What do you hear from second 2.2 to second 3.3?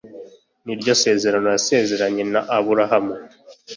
na aburahamu